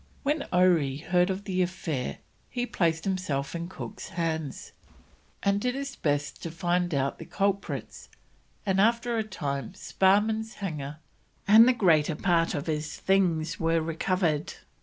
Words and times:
When 0.23 0.47
Oree 0.51 0.97
heard 0.97 1.29
of 1.29 1.43
the 1.43 1.61
affair 1.61 2.17
he 2.49 2.65
placed 2.65 3.03
himself 3.03 3.53
in 3.53 3.69
Cook's 3.69 4.09
hands, 4.09 4.71
and 5.43 5.61
did 5.61 5.75
his 5.75 5.95
best 5.95 6.41
to 6.41 6.49
find 6.49 6.91
out 6.95 7.19
the 7.19 7.25
culprits, 7.25 8.09
and 8.65 8.81
after 8.81 9.19
a 9.19 9.23
time 9.23 9.73
Sparrman's 9.75 10.55
hanger 10.55 10.97
and 11.47 11.67
the 11.67 11.73
greater 11.73 12.15
part 12.15 12.55
of 12.55 12.65
his 12.65 12.95
things 12.97 13.59
were 13.59 13.79
recovered. 13.79 14.53